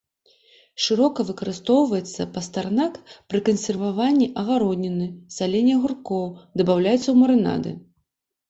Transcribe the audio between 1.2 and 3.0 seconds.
выкарыстоўваецца пастарнак